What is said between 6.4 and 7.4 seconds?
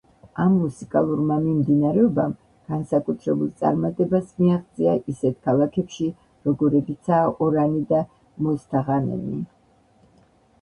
როგორებიცაა